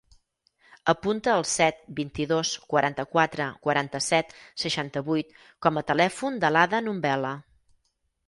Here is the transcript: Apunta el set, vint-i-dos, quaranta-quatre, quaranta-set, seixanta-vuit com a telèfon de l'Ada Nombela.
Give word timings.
Apunta 0.93 1.33
el 1.39 1.43
set, 1.49 1.81
vint-i-dos, 1.99 2.53
quaranta-quatre, 2.71 3.47
quaranta-set, 3.67 4.33
seixanta-vuit 4.63 5.37
com 5.67 5.77
a 5.77 5.83
telèfon 5.91 6.43
de 6.45 6.51
l'Ada 6.57 6.81
Nombela. 6.87 7.35